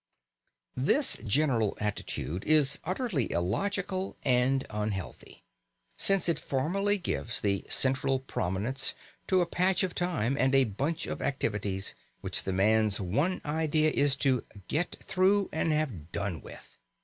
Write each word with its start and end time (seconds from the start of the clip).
This 0.75 1.17
general 1.27 1.77
attitude 1.79 2.43
is 2.45 2.79
utterly 2.83 3.31
illogical 3.31 4.17
and 4.25 4.65
unhealthy, 4.71 5.43
since 5.95 6.27
it 6.27 6.39
formally 6.39 6.97
gives 6.97 7.39
the 7.39 7.65
central 7.69 8.17
prominence 8.17 8.95
to 9.27 9.41
a 9.41 9.45
patch 9.45 9.83
of 9.83 9.93
time 9.93 10.35
and 10.39 10.55
a 10.55 10.63
bunch 10.63 11.05
of 11.05 11.21
activities 11.21 11.93
which 12.21 12.45
the 12.45 12.51
man's 12.51 12.99
one 12.99 13.41
idea 13.45 13.91
is 13.91 14.15
to 14.15 14.43
"get 14.67 14.95
through" 15.03 15.49
and 15.51 15.71
have 15.71 16.11
"done 16.11 16.41
with." 16.41 16.77